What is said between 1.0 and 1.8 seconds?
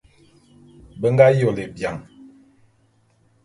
nga yôle